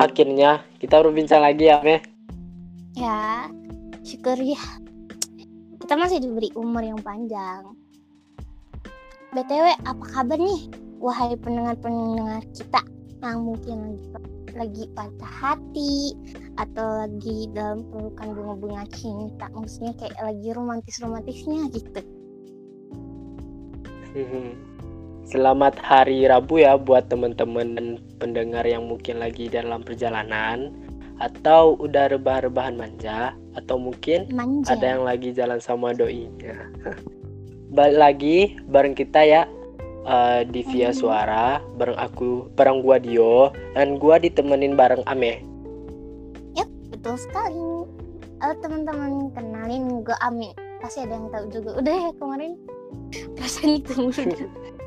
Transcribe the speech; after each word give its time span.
akhirnya 0.00 0.64
kita 0.80 1.04
berbincang 1.04 1.44
lagi 1.44 1.68
ya, 1.68 1.84
Me. 1.84 2.00
Ya, 2.96 3.52
syukur 4.00 4.40
ya. 4.40 4.60
Kita 5.84 5.94
masih 6.00 6.24
diberi 6.24 6.48
umur 6.56 6.80
yang 6.80 7.00
panjang. 7.04 7.76
BTW, 9.36 9.76
apa 9.84 10.04
kabar 10.10 10.40
nih? 10.40 10.72
Wahai 11.00 11.36
pendengar-pendengar 11.36 12.40
kita 12.56 12.80
yang 13.20 13.44
mungkin 13.44 14.00
lagi 14.00 14.30
lagi 14.50 14.84
patah 14.98 15.30
hati 15.30 16.16
atau 16.58 17.06
lagi 17.06 17.46
dalam 17.54 17.86
pelukan 17.86 18.34
bunga-bunga 18.34 18.82
cinta 18.92 19.46
maksudnya 19.54 19.94
kayak 19.96 20.18
lagi 20.18 20.48
romantis-romantisnya 20.50 21.70
gitu 21.70 22.02
Selamat 25.30 25.78
hari 25.78 26.26
Rabu 26.26 26.58
ya 26.58 26.74
buat 26.74 27.06
teman-teman 27.06 27.78
dan 27.78 27.86
pendengar 28.18 28.66
yang 28.66 28.90
mungkin 28.90 29.22
lagi 29.22 29.46
dalam 29.46 29.78
perjalanan 29.86 30.74
atau 31.22 31.78
udah 31.78 32.10
rebah-rebahan 32.10 32.74
manja 32.74 33.38
atau 33.54 33.78
mungkin 33.78 34.26
manja. 34.34 34.74
ada 34.74 34.98
yang 34.98 35.06
lagi 35.06 35.30
jalan 35.30 35.62
sama 35.62 35.94
doinya. 35.94 36.66
Balik 37.78 37.98
lagi 38.02 38.36
bareng 38.66 38.98
kita 38.98 39.22
ya 39.22 39.46
uh, 40.02 40.42
di 40.42 40.66
via 40.66 40.90
suara 40.90 41.62
bareng 41.78 41.94
aku 41.94 42.50
bareng 42.58 42.82
gua 42.82 42.98
Dio 42.98 43.54
dan 43.78 44.02
gua 44.02 44.18
ditemenin 44.18 44.74
bareng 44.74 45.06
Ame. 45.06 45.46
betul 46.90 47.14
sekali. 47.14 47.86
Halo 48.42 48.54
teman-teman 48.58 49.30
kenalin 49.30 50.02
gue 50.02 50.16
Ami 50.18 50.50
pasti 50.82 51.06
ada 51.06 51.14
yang 51.14 51.30
tahu 51.30 51.46
juga. 51.54 51.78
Udah 51.78 51.94
ya 51.94 52.10
kemarin. 52.18 52.58
Perasaan 53.38 53.78
itu 53.78 53.94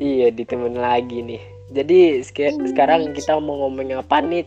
Iya 0.00 0.32
ditemenin 0.32 0.80
lagi 0.80 1.20
nih. 1.20 1.42
Jadi 1.72 2.20
sek- 2.20 2.56
Ini. 2.56 2.68
sekarang 2.72 3.12
kita 3.12 3.40
mau 3.40 3.66
ngomongin 3.66 4.00
apa 4.00 4.20
nih? 4.20 4.44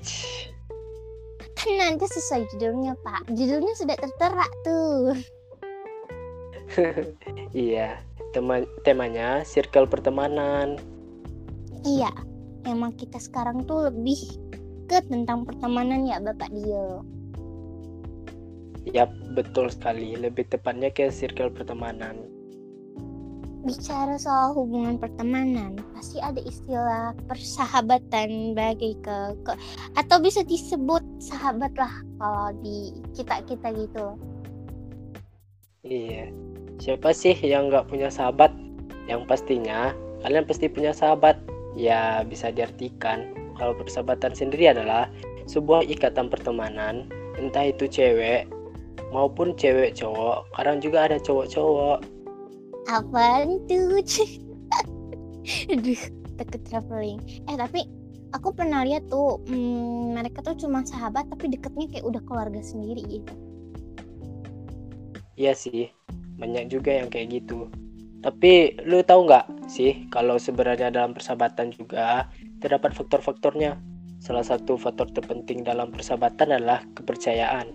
kan 1.55 1.71
nanti 1.81 2.05
sesuai 2.05 2.45
judulnya 2.53 2.93
pak 3.01 3.25
judulnya 3.31 3.73
sudah 3.73 3.95
tertera 3.97 4.45
tuh 4.61 5.17
Iya, 7.55 7.97
tema 8.35 8.61
temanya 8.83 9.41
circle 9.41 9.87
pertemanan. 9.87 10.77
iya 11.81 12.11
emang 12.67 12.93
kita 12.93 13.17
sekarang 13.17 13.63
tuh 13.65 13.89
lebih 13.89 14.17
ke 14.85 15.01
tentang 15.09 15.41
pertemanan 15.47 16.05
ya 16.05 16.21
bapak 16.21 16.53
Dio 16.53 17.01
Yap, 18.85 19.09
betul 19.33 19.73
sekali. 19.73 20.13
Lebih 20.13 20.45
tepatnya 20.45 20.93
ke 20.93 21.09
circle 21.09 21.49
pertemanan. 21.49 22.21
Bicara 23.65 24.15
soal 24.21 24.53
hubungan 24.53 25.01
pertemanan 25.01 25.75
pasti 25.97 26.21
ada 26.21 26.37
istilah 26.45 27.17
persahabatan 27.25 28.53
bagi 28.53 28.93
ke, 29.01 29.17
ke 29.41 29.53
atau 29.97 30.21
bisa 30.21 30.45
disebut 30.45 31.01
sahabat 31.17 31.73
lah 31.75 31.91
kalau 32.21 32.53
di 32.61 32.93
kita 33.17 33.41
kita 33.49 33.73
gitu 33.73 34.13
Iya. 35.85 36.33
Siapa 36.81 37.13
sih 37.13 37.37
yang 37.45 37.69
nggak 37.69 37.87
punya 37.87 38.09
sahabat? 38.09 38.49
Yang 39.05 39.29
pastinya 39.29 39.93
kalian 40.25 40.49
pasti 40.49 40.65
punya 40.65 40.91
sahabat. 40.91 41.37
Ya, 41.77 42.25
bisa 42.25 42.49
diartikan 42.49 43.37
kalau 43.61 43.77
persahabatan 43.77 44.33
sendiri 44.33 44.73
adalah 44.73 45.11
sebuah 45.45 45.85
ikatan 45.85 46.31
pertemanan, 46.31 47.05
entah 47.37 47.69
itu 47.69 47.85
cewek 47.85 48.49
maupun 49.13 49.53
cewek 49.53 49.93
cowok. 49.93 50.49
Kadang 50.57 50.81
juga 50.81 51.05
ada 51.05 51.17
cowok-cowok. 51.21 52.14
Apaan 52.85 53.65
tuh? 53.65 53.97
Aduh, 55.73 56.03
takut 56.37 56.61
traveling. 56.69 57.21
Eh 57.49 57.57
tapi 57.57 57.85
aku 58.35 58.51
pernah 58.51 58.85
lihat 58.85 59.07
tuh 59.09 59.41
hmm, 59.47 60.17
mereka 60.19 60.43
tuh 60.43 60.67
cuma 60.67 60.83
sahabat 60.85 61.25
tapi 61.31 61.49
deketnya 61.49 61.87
kayak 61.89 62.05
udah 62.05 62.21
keluarga 62.27 62.61
sendiri 62.61 63.01
gitu. 63.07 63.33
Iya 65.35 65.51
sih, 65.51 65.91
banyak 66.39 66.71
juga 66.71 66.95
yang 66.95 67.11
kayak 67.11 67.43
gitu. 67.43 67.67
Tapi 68.23 68.81
lu 68.87 69.05
tahu 69.05 69.29
nggak 69.29 69.69
sih 69.69 70.07
kalau 70.09 70.39
sebenarnya 70.41 70.89
dalam 70.89 71.13
persahabatan 71.13 71.73
juga 71.73 72.29
terdapat 72.61 72.93
faktor-faktornya. 72.93 73.77
Salah 74.23 74.41
satu 74.41 74.79
faktor 74.79 75.11
terpenting 75.13 75.61
dalam 75.61 75.93
persahabatan 75.93 76.57
adalah 76.57 76.81
kepercayaan. 76.97 77.67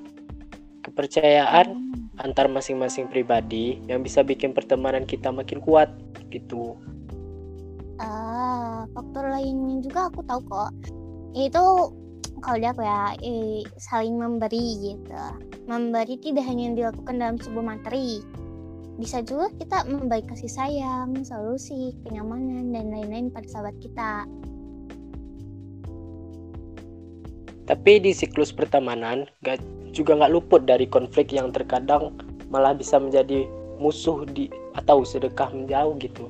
Kepercayaan 0.83 1.90
antar 2.21 2.47
masing-masing 2.47 3.09
pribadi 3.09 3.81
yang 3.89 4.05
bisa 4.05 4.21
bikin 4.21 4.53
pertemanan 4.53 5.09
kita 5.09 5.33
makin 5.33 5.59
kuat 5.65 5.89
gitu. 6.29 6.77
Ah, 8.01 8.89
faktor 8.97 9.29
lainnya 9.29 9.85
juga 9.85 10.09
aku 10.09 10.25
tahu 10.25 10.41
kok. 10.49 10.71
Itu 11.37 11.65
kalau 12.41 12.57
dia 12.57 12.73
apa 12.73 12.83
ya, 12.83 13.03
eh, 13.21 13.61
saling 13.77 14.17
memberi 14.17 14.67
gitu. 14.81 15.25
Memberi 15.69 16.17
tidak 16.17 16.45
hanya 16.49 16.73
dilakukan 16.73 17.21
dalam 17.21 17.37
sebuah 17.37 17.77
materi. 17.77 18.25
Bisa 18.97 19.25
juga 19.25 19.49
kita 19.57 19.89
memberi 19.89 20.25
kasih 20.25 20.49
sayang, 20.49 21.25
solusi, 21.25 21.97
kenyamanan 22.05 22.73
dan 22.73 22.93
lain-lain 22.93 23.33
pada 23.33 23.49
sahabat 23.49 23.77
kita. 23.81 24.29
Tapi 27.71 28.03
di 28.03 28.11
siklus 28.11 28.51
pertemanan 28.51 29.31
gak, 29.47 29.63
juga 29.91 30.17
nggak 30.17 30.33
luput 30.33 30.63
dari 30.65 30.87
konflik 30.87 31.35
yang 31.35 31.51
terkadang 31.51 32.15
malah 32.51 32.75
bisa 32.75 32.99
menjadi 32.99 33.47
musuh 33.81 34.27
di 34.29 34.51
atau 34.77 35.03
sedekah 35.03 35.51
menjauh 35.51 35.97
gitu. 35.99 36.29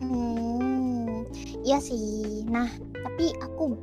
Hmm, 0.00 1.26
iya 1.66 1.80
sih. 1.80 2.44
Nah, 2.48 2.68
tapi 3.02 3.34
aku, 3.42 3.76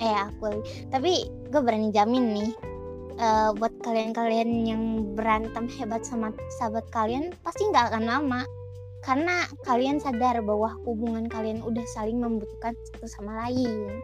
eh 0.00 0.16
aku, 0.16 0.62
tapi 0.90 1.28
gue 1.50 1.60
berani 1.60 1.92
jamin 1.94 2.34
nih, 2.34 2.50
eh, 3.20 3.50
buat 3.54 3.74
kalian-kalian 3.84 4.50
yang 4.64 4.82
berantem 5.14 5.68
hebat 5.78 6.02
sama 6.06 6.32
sahabat 6.58 6.86
kalian 6.90 7.34
pasti 7.42 7.66
nggak 7.68 7.94
akan 7.94 8.04
lama, 8.08 8.40
karena 9.04 9.44
kalian 9.68 10.00
sadar 10.00 10.40
bahwa 10.40 10.72
hubungan 10.88 11.28
kalian 11.28 11.60
udah 11.60 11.84
saling 11.92 12.18
membutuhkan 12.18 12.72
satu 12.90 13.06
sama 13.06 13.44
lain. 13.46 14.00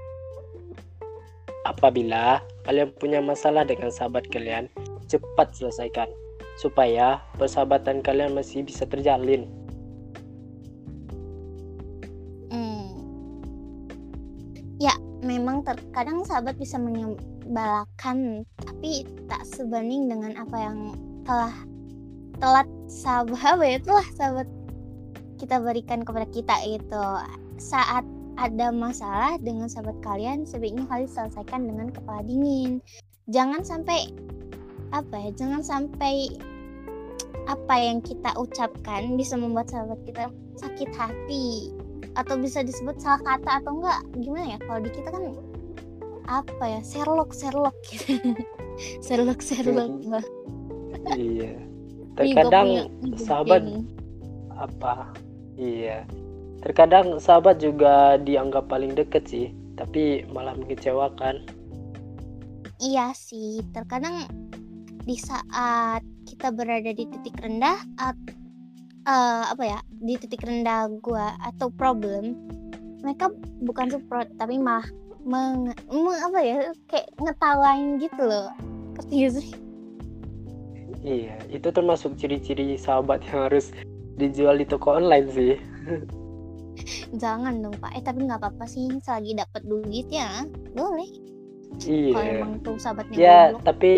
Apabila 1.69 2.41
kalian 2.65 2.89
punya 2.97 3.21
masalah 3.21 3.69
dengan 3.69 3.93
sahabat 3.93 4.25
kalian, 4.33 4.69
cepat 5.11 5.53
selesaikan 5.53 6.09
supaya 6.57 7.21
persahabatan 7.37 8.01
kalian 8.01 8.33
masih 8.33 8.65
bisa 8.65 8.89
terjalin. 8.89 9.49
Hmm. 12.49 12.93
Ya, 14.81 14.97
memang 15.21 15.65
terkadang 15.65 16.25
sahabat 16.25 16.57
bisa 16.57 16.81
menyembalakan, 16.81 18.49
tapi 18.61 19.05
tak 19.29 19.45
sebanding 19.45 20.09
dengan 20.09 20.37
apa 20.41 20.57
yang 20.57 20.79
telah 21.29 21.53
telat 22.41 22.69
sahabat 22.89 23.69
ya 23.77 23.79
telah 23.85 24.07
sahabat 24.17 24.49
kita 25.37 25.57
berikan 25.61 26.05
kepada 26.05 26.27
kita 26.33 26.57
itu 26.65 27.05
saat 27.61 28.05
ada 28.41 28.73
masalah 28.73 29.37
dengan 29.37 29.69
sahabat 29.69 30.01
kalian 30.01 30.49
sebaiknya 30.49 30.89
kalian 30.89 31.13
selesaikan 31.13 31.69
dengan 31.69 31.93
kepala 31.93 32.25
dingin 32.25 32.81
jangan 33.29 33.61
sampai 33.61 34.09
apa 34.97 35.15
ya 35.21 35.31
jangan 35.37 35.61
sampai 35.61 36.33
apa 37.47 37.75
yang 37.77 38.01
kita 38.01 38.33
ucapkan 38.41 39.15
bisa 39.21 39.37
membuat 39.37 39.69
sahabat 39.69 40.01
kita 40.09 40.33
sakit 40.57 40.91
hati 40.97 41.71
atau 42.17 42.35
bisa 42.41 42.65
disebut 42.65 42.97
salah 42.99 43.21
kata 43.23 43.61
atau 43.63 43.77
enggak 43.77 44.01
gimana 44.19 44.57
ya 44.57 44.59
kalau 44.67 44.81
di 44.83 44.91
kita 44.91 45.09
kan 45.13 45.25
apa 46.31 46.65
ya 46.65 46.81
Sherlock 46.83 47.31
Sherlock 47.37 47.77
gitu 47.87 48.19
Sherlock 49.05 49.41
Sherlock 49.45 49.93
bah. 50.09 50.27
Iya. 51.15 51.55
Gua 52.15 52.27
Terkadang 52.27 52.69
sahabat 53.17 53.63
apa? 54.53 55.15
Iya. 55.57 56.05
Terkadang 56.61 57.17
sahabat 57.17 57.61
juga 57.61 58.21
dianggap 58.21 58.69
paling 58.69 58.93
deket 58.93 59.25
sih, 59.27 59.47
tapi 59.77 60.29
malah 60.29 60.53
mengecewakan. 60.57 61.41
iya 62.81 63.13
sih 63.13 63.61
terkadang 63.77 64.25
di 65.05 65.13
saat 65.21 66.01
kita 66.25 66.49
berada 66.49 66.89
di 66.97 67.05
titik 67.05 67.37
rendah 67.37 67.77
at, 68.01 68.17
eh, 69.05 69.45
apa 69.53 69.61
ya 69.61 69.79
di 70.01 70.17
titik 70.17 70.41
rendah 70.41 70.89
gua 71.05 71.37
atau 71.45 71.69
problem 71.69 72.33
mereka 73.05 73.29
bukan 73.61 73.93
support 73.93 74.33
tapi 74.41 74.57
malah 74.57 74.89
meng, 75.21 75.77
meng- 75.93 76.25
apa 76.25 76.41
ya 76.41 76.57
kayak 76.89 77.13
ngetawain 77.21 78.01
gitu 78.01 78.23
loh 78.25 78.49
ngerti 78.97 79.17
sih 79.29 79.49
Iya, 81.01 81.41
itu 81.49 81.69
termasuk 81.73 82.21
ciri-ciri 82.21 82.77
sahabat 82.77 83.25
yang 83.33 83.49
harus 83.49 83.73
dijual 84.21 84.61
di 84.61 84.69
toko 84.69 85.01
online 85.01 85.29
sih. 85.33 85.57
jangan 87.15 87.61
dong 87.61 87.77
pak. 87.79 87.93
Eh 87.97 88.03
tapi 88.03 88.25
nggak 88.25 88.41
apa-apa 88.41 88.65
sih. 88.65 88.89
Selagi 89.01 89.37
dapat 89.37 89.63
duit 89.65 90.07
ya 90.09 90.45
boleh. 90.73 91.09
Kalau 92.11 92.27
Iya. 92.27 92.31
emang 92.35 92.61
tuh 92.61 92.77
sahabatnya 92.77 93.17
Ya, 93.17 93.39
goblok. 93.49 93.63
tapi 93.65 93.93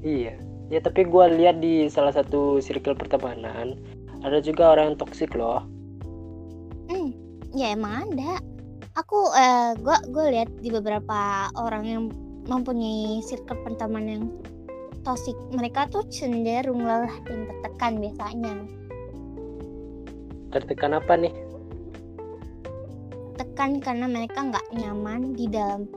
iya. 0.00 0.34
Ya, 0.66 0.80
tapi 0.80 1.04
gua 1.04 1.28
lihat 1.28 1.60
di 1.60 1.84
salah 1.86 2.16
satu 2.16 2.56
circle 2.58 2.96
pertemanan 2.96 3.76
ada 4.22 4.40
juga 4.40 4.72
orang 4.72 4.94
yang 4.94 4.98
toksik 4.98 5.34
loh. 5.34 5.60
hmm, 6.86 7.10
ya 7.52 7.72
emang 7.72 8.08
ada. 8.08 8.40
Aku 8.94 9.32
eh 9.32 9.72
gua 9.80 10.00
gue 10.04 10.24
lihat 10.32 10.48
di 10.60 10.68
beberapa 10.68 11.18
orang 11.56 11.84
yang 11.84 12.02
mempunyai 12.44 13.20
circle 13.20 13.56
pertemanan 13.62 14.08
yang 14.08 14.26
toxic. 15.02 15.34
Mereka 15.50 15.88
tuh 15.88 16.04
cenderung 16.08 16.84
lelah 16.84 17.12
dan 17.26 17.48
tertekan 17.48 17.92
biasanya. 18.00 18.54
Tertekan 20.52 20.92
apa 20.94 21.16
nih 21.16 21.32
tekan 23.36 23.80
karena 23.80 24.06
mereka 24.08 24.44
nggak 24.44 24.66
nyaman 24.76 25.32
di 25.36 25.48
dalam 25.48 25.88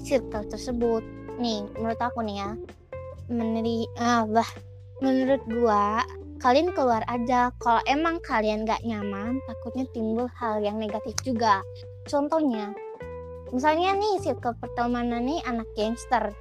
circle 0.00 0.46
tersebut. 0.48 1.04
Nih 1.36 1.64
menurut 1.76 2.00
aku 2.00 2.24
nih 2.24 2.42
ya. 2.42 2.50
Meneri 3.28 3.86
ah 4.00 4.24
bah. 4.24 4.48
Menurut 5.04 5.42
gua 5.48 6.02
kalian 6.40 6.72
keluar 6.72 7.04
aja. 7.08 7.52
Kalau 7.60 7.80
emang 7.84 8.20
kalian 8.24 8.64
nggak 8.64 8.84
nyaman 8.84 9.40
takutnya 9.44 9.84
timbul 9.92 10.28
hal 10.36 10.60
yang 10.60 10.80
negatif 10.80 11.16
juga. 11.24 11.60
Contohnya 12.08 12.72
misalnya 13.52 13.94
nih 13.94 14.20
circle 14.22 14.56
pertemanan 14.58 15.24
nih 15.26 15.40
anak 15.44 15.68
gangster. 15.76 16.32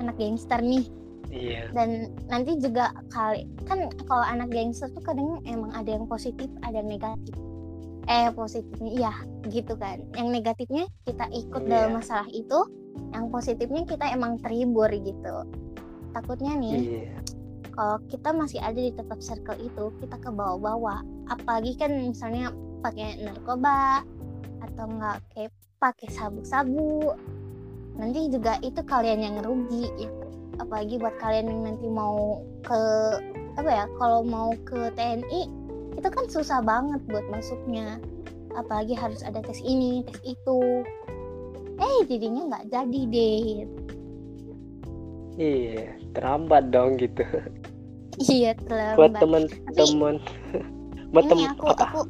Anak 0.00 0.16
gangster 0.20 0.60
nih. 0.60 0.86
Iya. 1.34 1.72
Dan 1.74 2.14
nanti 2.30 2.54
juga 2.62 2.94
kali 3.10 3.48
kan 3.66 3.90
kalau 4.06 4.22
anak 4.22 4.54
gangster 4.54 4.86
tuh 4.92 5.02
kadang 5.02 5.42
emang 5.48 5.74
ada 5.74 5.90
yang 5.98 6.06
positif 6.06 6.46
ada 6.62 6.78
yang 6.78 6.86
negatif 6.94 7.34
eh 8.04 8.28
positifnya 8.32 8.90
iya 8.90 9.12
gitu 9.48 9.74
kan 9.76 10.00
yang 10.16 10.28
negatifnya 10.28 10.84
kita 11.08 11.24
ikut 11.32 11.62
dalam 11.64 11.94
Iya. 11.94 11.96
masalah 12.00 12.28
itu 12.28 12.58
yang 13.16 13.30
positifnya 13.32 13.82
kita 13.88 14.04
emang 14.12 14.36
terhibur 14.40 14.88
gitu 14.92 15.34
takutnya 16.12 16.54
nih 16.58 16.74
iya 17.04 17.16
kalau 17.74 17.98
kita 18.06 18.30
masih 18.30 18.62
ada 18.62 18.78
di 18.78 18.94
tetap 18.94 19.18
circle 19.18 19.58
itu 19.58 19.90
kita 19.98 20.14
ke 20.22 20.30
bawah-bawah 20.30 21.02
apalagi 21.26 21.74
kan 21.74 21.90
misalnya 21.90 22.54
pakai 22.86 23.18
narkoba 23.18 24.06
atau 24.62 24.84
enggak 24.86 25.18
kayak 25.34 25.50
pakai 25.82 26.08
sabu-sabu 26.14 27.12
nanti 27.98 28.30
juga 28.30 28.58
itu 28.62 28.78
kalian 28.82 29.20
yang 29.22 29.36
rugi 29.42 29.90
gitu. 29.98 30.26
apalagi 30.62 31.02
buat 31.02 31.18
kalian 31.18 31.50
yang 31.50 31.60
nanti 31.74 31.86
mau 31.90 32.42
ke 32.62 32.78
apa 33.58 33.70
ya 33.70 33.84
kalau 33.98 34.22
mau 34.22 34.54
ke 34.62 34.90
TNI 34.94 35.50
itu 35.98 36.08
kan 36.10 36.24
susah 36.30 36.60
banget 36.62 37.00
buat 37.10 37.26
masuknya. 37.30 37.98
Apalagi 38.54 38.94
harus 38.94 39.22
ada 39.26 39.42
tes 39.42 39.58
ini 39.62 40.06
tes 40.06 40.18
itu. 40.22 40.58
Eh 41.78 41.98
jadinya 42.06 42.54
nggak 42.54 42.64
jadi 42.70 43.00
deh. 43.10 43.46
Iya 45.34 45.84
terlambat 46.14 46.70
dong 46.70 46.98
gitu. 46.98 47.26
Iya 48.30 48.54
buat 48.94 49.18
terlambat 49.18 49.20
teman-teman 49.22 50.14
buat 51.10 51.26
ini 51.26 51.30
temen 51.30 51.50
aku, 51.54 51.66
apa? 51.70 51.84
aku 51.86 52.00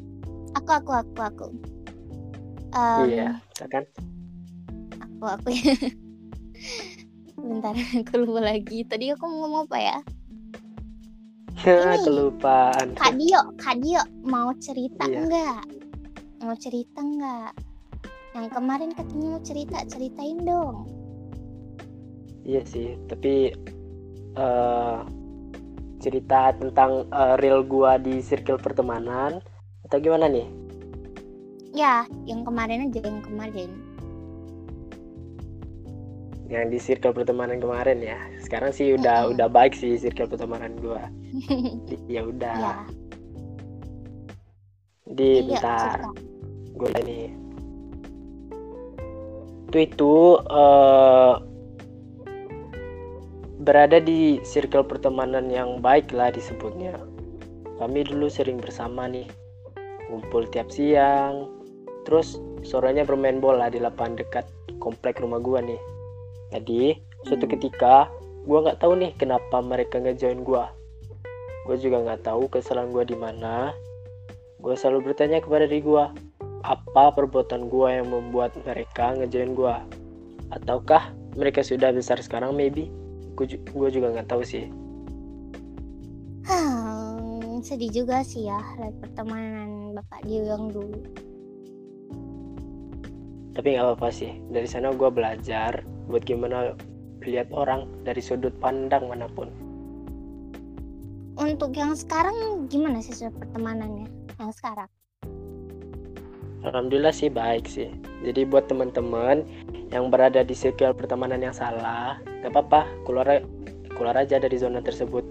aku 0.57 0.71
aku 0.73 0.93
aku 0.93 1.21
aku. 1.25 1.47
Em, 2.77 3.05
iya 3.09 3.29
kan? 3.73 3.85
Aku 5.01 5.25
aku. 5.25 5.49
Bentar 7.45 7.73
aku 7.73 8.13
lupa 8.21 8.41
lagi. 8.53 8.85
Tadi 8.85 9.13
aku 9.17 9.25
mau 9.25 9.49
ngomong 9.49 9.65
apa 9.69 9.79
ya 9.81 9.99
Ini. 11.65 12.05
kelupaan. 12.05 12.87
Kak 12.93 13.13
Dio 13.17 13.41
Kak 13.57 13.77
Dio 13.81 14.03
mau 14.29 14.53
cerita 14.61 15.09
Iya. 15.09 15.25
enggak 15.25 15.63
mau 16.45 16.55
cerita 16.61 17.01
enggak 17.01 17.53
yang 18.37 18.51
kemarin 18.53 18.91
katanya 18.93 19.29
mau 19.39 19.43
cerita 19.47 19.79
ceritain 19.89 20.39
dong. 20.45 20.77
Iya 22.45 22.61
sih 22.69 23.01
tapi 23.09 23.55
eh 24.35 24.99
cerita 26.05 26.53
tentang 26.53 27.09
eh, 27.09 27.35
real 27.41 27.65
gua 27.65 27.97
di 27.97 28.21
circle 28.21 28.61
pertemanan 28.61 29.41
atau 29.89 29.97
gimana 29.97 30.29
nih? 30.29 30.45
Ya 31.73 32.05
yang 32.29 32.45
kemarin 32.45 32.93
aja 32.93 33.01
yang 33.01 33.25
kemarin. 33.25 33.71
Yang 36.45 36.65
di 36.69 36.79
circle 36.79 37.17
pertemanan 37.17 37.57
kemarin 37.57 38.05
ya 38.05 38.21
sekarang 38.55 38.71
sih 38.71 38.95
udah 38.95 39.35
udah 39.35 39.51
baik 39.51 39.75
sih 39.75 39.99
circle 39.99 40.31
pertemanan 40.31 40.79
gua. 40.79 41.11
Ya 42.07 42.23
udah. 42.23 42.55
Ya 42.55 42.75
di 45.11 45.43
iya 45.43 45.59
bentar. 45.59 45.99
gue 46.75 46.91
ini 47.03 47.21
itu 49.71 49.77
itu 49.91 50.15
eh, 50.39 51.35
berada 53.67 53.99
di 53.99 54.39
circle 54.47 54.87
pertemanan 54.87 55.51
yang 55.51 55.83
baik 55.83 56.15
lah 56.15 56.31
disebutnya. 56.31 56.95
Kami 57.83 58.07
dulu 58.07 58.31
sering 58.31 58.63
bersama 58.63 59.11
nih. 59.11 59.27
Ngumpul 60.15 60.47
tiap 60.55 60.71
siang. 60.71 61.51
Terus 62.07 62.39
sorenya 62.63 63.03
bermain 63.03 63.43
bola 63.43 63.67
di 63.67 63.83
lapangan 63.83 64.15
dekat 64.23 64.47
komplek 64.79 65.19
rumah 65.19 65.43
gua 65.43 65.59
nih. 65.59 65.83
Jadi 66.55 67.03
suatu 67.27 67.51
Hmm. 67.51 67.55
ketika 67.59 68.07
gua 68.45 68.59
nggak 68.69 68.81
tahu 68.81 68.93
nih 69.01 69.13
kenapa 69.17 69.61
mereka 69.65 70.01
ngejoin 70.01 70.45
gua. 70.45 70.71
Gue 71.65 71.81
juga 71.81 72.05
nggak 72.05 72.29
tahu 72.29 72.45
kesalahan 72.53 72.93
gua 72.93 73.05
di 73.09 73.17
mana. 73.17 73.73
Gue 74.61 74.77
selalu 74.77 75.13
bertanya 75.13 75.41
kepada 75.41 75.65
diri 75.69 75.85
gue 75.85 76.05
apa 76.65 77.13
perbuatan 77.13 77.69
gue 77.69 77.89
yang 78.01 78.09
membuat 78.09 78.57
mereka 78.65 79.13
ngejoin 79.13 79.53
gue 79.53 79.77
ataukah 80.57 81.13
mereka 81.37 81.61
sudah 81.61 81.93
besar 81.93 82.17
sekarang 82.25 82.57
maybe? 82.57 82.89
Gue 83.37 83.89
juga 83.93 84.09
nggak 84.13 84.29
tahu 84.33 84.41
sih. 84.41 84.73
Hmm, 86.49 87.61
sedih 87.61 87.93
juga 87.93 88.25
sih 88.25 88.49
ya 88.49 88.61
lihat 88.81 88.97
pertemanan 89.05 89.93
bapak 89.97 90.25
Dio 90.25 90.45
yang 90.49 90.73
dulu. 90.73 91.01
Tapi 93.53 93.77
nggak 93.77 93.85
apa-apa 93.85 94.09
sih. 94.09 94.33
Dari 94.49 94.69
sana 94.69 94.97
gue 94.97 95.11
belajar 95.13 95.85
buat 96.09 96.25
gimana 96.25 96.73
lihat 97.27 97.49
orang 97.51 97.89
dari 98.05 98.21
sudut 98.21 98.53
pandang 98.61 99.09
mana 99.09 99.27
pun. 99.33 99.49
Untuk 101.35 101.75
yang 101.75 101.99
sekarang 101.99 102.71
gimana 102.71 103.03
sih 103.03 103.27
pertemanannya 103.27 104.07
yang 104.39 104.53
sekarang? 104.55 104.87
Alhamdulillah 106.65 107.13
sih 107.13 107.29
baik 107.29 107.69
sih. 107.69 107.93
Jadi 108.25 108.49
buat 108.49 108.71
teman-teman 108.71 109.45
yang 109.93 110.09
berada 110.09 110.41
di 110.41 110.57
circle 110.57 110.97
pertemanan 110.97 111.45
yang 111.45 111.53
salah 111.53 112.17
nggak 112.41 112.55
apa-apa 112.55 112.89
keluar 113.05 113.45
keluar 113.93 114.17
aja 114.17 114.41
dari 114.41 114.57
zona 114.57 114.81
tersebut. 114.81 115.23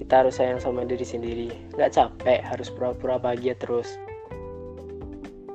Kita 0.00 0.24
harus 0.24 0.40
sayang 0.40 0.58
sama 0.58 0.88
diri 0.88 1.04
sendiri. 1.04 1.48
Nggak 1.76 1.92
capek 1.92 2.40
harus 2.40 2.72
pura-pura 2.72 3.20
bahagia 3.20 3.52
terus. 3.58 3.98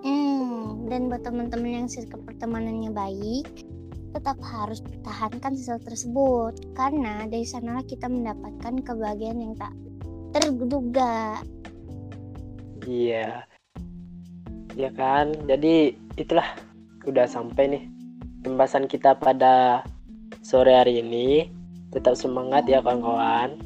Hmm, 0.06 0.86
dan 0.92 1.10
buat 1.10 1.26
teman-teman 1.26 1.84
yang 1.84 1.88
circle 1.90 2.22
pertemanannya 2.22 2.94
baik 2.94 3.67
tetap 4.18 4.42
harus 4.42 4.82
pertahankan 4.82 5.54
circle 5.54 5.94
tersebut 5.94 6.54
karena 6.74 7.30
dari 7.30 7.46
sanalah 7.46 7.86
kita 7.86 8.10
mendapatkan 8.10 8.82
kebahagiaan 8.82 9.38
yang 9.38 9.54
tak 9.54 9.74
terduga 10.34 11.38
Iya. 12.88 13.44
Ya 14.80 14.90
kan? 14.96 15.36
Jadi 15.46 16.00
itulah 16.16 16.48
udah 17.04 17.28
sampai 17.28 17.64
nih 17.68 17.84
pembahasan 18.48 18.88
kita 18.88 19.20
pada 19.20 19.84
sore 20.40 20.72
hari 20.72 21.04
ini. 21.04 21.52
Tetap 21.92 22.16
semangat 22.16 22.64
ya 22.72 22.80
kawan-kawan. 22.80 23.60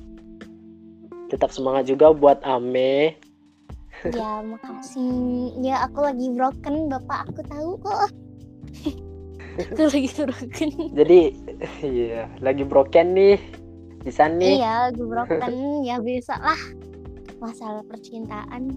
Tetap 1.29 1.53
semangat 1.53 1.85
juga 1.85 2.11
buat 2.11 2.41
Ame. 2.41 3.15
ya 4.01 4.41
makasih 4.41 5.53
ya 5.61 5.85
aku 5.85 6.01
lagi 6.01 6.33
broken 6.33 6.89
bapak 6.89 7.29
aku 7.29 7.45
tahu 7.45 7.71
kok 7.85 8.09
aku 9.71 9.83
lagi 9.87 10.09
broken 10.17 10.69
Jadi 10.97 11.19
iya, 11.85 12.21
lagi 12.41 12.63
broken 12.65 13.07
nih. 13.13 13.37
Bisa 14.01 14.25
nih. 14.25 14.57
iya 14.61 14.89
lagi 14.89 15.03
broken 15.05 15.55
ya 15.89 15.95
bisa 16.01 16.35
lah 16.41 16.61
masalah 17.41 17.81
percintaan 17.89 18.73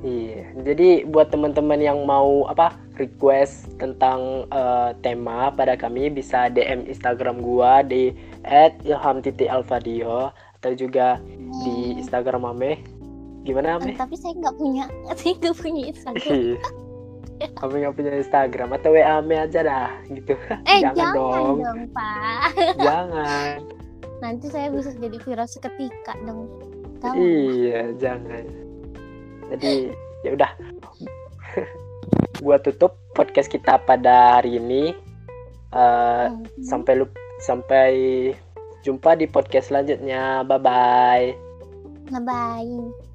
Iya. 0.00 0.48
Jadi 0.64 1.04
buat 1.12 1.28
teman-teman 1.28 1.76
yang 1.76 2.08
mau 2.08 2.48
apa 2.48 2.72
request 2.96 3.76
tentang 3.76 4.48
eh, 4.48 4.96
tema 5.04 5.52
pada 5.52 5.76
kami 5.76 6.08
bisa 6.08 6.48
DM 6.48 6.88
Instagram 6.88 7.44
gua 7.44 7.84
di 7.84 8.16
@ilham.alfadio 8.48 10.32
atau 10.32 10.72
juga 10.72 11.20
di 11.64 12.00
Instagram 12.00 12.48
Ame. 12.48 12.80
Gimana 13.44 13.76
Ame? 13.80 13.96
tapi 13.96 14.16
saya 14.16 14.36
nggak 14.36 14.56
punya 14.56 14.84
saya 15.20 15.32
nggak 15.36 15.56
punya 15.56 15.82
Instagram 15.92 16.56
Ame 17.40 17.74
nggak 17.78 17.94
punya 17.94 18.12
Instagram 18.14 18.68
atau 18.72 18.92
WA 18.92 19.18
Ame 19.18 19.36
aja 19.38 19.60
dah 19.60 19.88
gitu. 20.06 20.36
eh 20.64 20.80
Jangan 20.80 20.94
jangan, 20.94 21.14
dong. 21.16 21.56
dong. 21.58 21.78
pak 21.90 22.48
Jangan. 22.76 23.54
nanti 24.20 24.46
saya 24.46 24.68
bisa 24.68 24.92
jadi 24.92 25.16
viral 25.16 25.48
seketika 25.48 26.12
dong? 26.22 26.44
Iya, 27.16 27.96
jangan. 27.96 28.44
Jadi 29.50 29.88
ya 30.20 30.36
udah. 30.36 30.52
Gua 32.38 32.56
tutup 32.56 32.96
podcast 33.10 33.48
kita 33.48 33.80
pada 33.80 34.36
hari 34.36 34.56
ini. 34.56 34.92
Eh, 35.70 36.24
Hmm. 36.26 36.44
sampai 36.60 36.98
lu 36.98 37.06
sampai 37.40 37.90
jumpa 38.82 39.16
di 39.16 39.24
podcast 39.24 39.68
selanjutnya. 39.68 40.44
Bye 40.44 40.60
bye. 40.60 41.26
bye 42.10 42.20
bye 42.20 43.09